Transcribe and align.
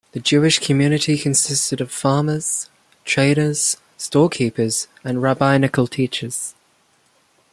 The 0.13 0.19
Jewish 0.19 0.57
community 0.57 1.15
consisted 1.15 1.79
of 1.79 1.91
farmers, 1.91 2.71
traders, 3.05 3.77
storekeepers, 3.99 4.87
and 5.03 5.21
rabbinical 5.21 5.85
teachers. 5.85 6.55